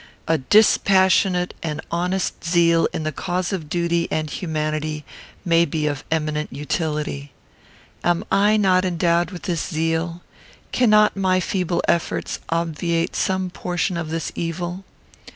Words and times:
A 0.27 0.39
dispassionate 0.39 1.53
and 1.61 1.79
honest 1.91 2.43
zeal 2.43 2.87
in 2.91 3.03
the 3.03 3.11
cause 3.11 3.53
of 3.53 3.69
duty 3.69 4.07
and 4.09 4.31
humanity 4.31 5.05
may 5.45 5.63
be 5.63 5.85
of 5.85 6.03
eminent 6.09 6.51
utility. 6.51 7.31
Am 8.03 8.25
I 8.31 8.57
not 8.57 8.83
endowed 8.83 9.29
with 9.29 9.43
this 9.43 9.67
zeal? 9.67 10.23
Cannot 10.71 11.15
my 11.15 11.39
feeble 11.39 11.83
efforts 11.87 12.39
obviate 12.49 13.15
some 13.15 13.51
portion 13.51 13.95
of 13.95 14.09
this 14.09 14.31
evil? 14.33 14.83